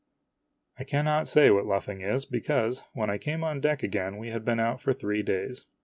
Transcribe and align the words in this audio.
I 0.79 0.83
cannot 0.83 1.27
say 1.27 1.51
what 1.51 1.67
luffing 1.67 2.01
is, 2.01 2.25
because, 2.25 2.81
when 2.93 3.11
I 3.11 3.19
came 3.19 3.43
on 3.43 3.61
deck 3.61 3.83
again, 3.83 4.17
we 4.17 4.29
had 4.31 4.43
been 4.43 4.59
out 4.59 4.81
for 4.81 4.93
three 4.93 5.21
days. 5.21 5.67